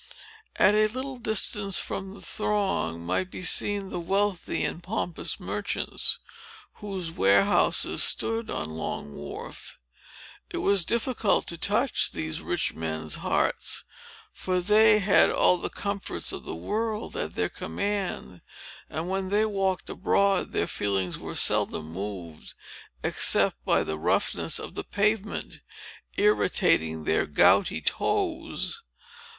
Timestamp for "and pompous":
4.65-5.39